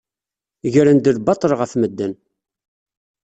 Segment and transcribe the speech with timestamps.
[0.73, 2.13] Gren-d lbaṭel ɣef medden.